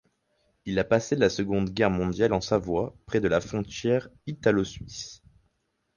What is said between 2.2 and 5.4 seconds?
en Savoie, près de la frontière italo-suisse.